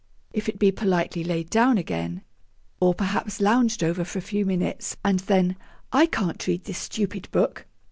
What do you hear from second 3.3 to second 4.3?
lounged over for a